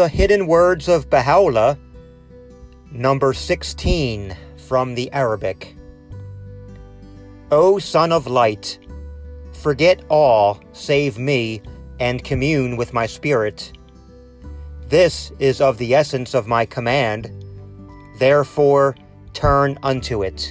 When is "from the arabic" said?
4.56-5.76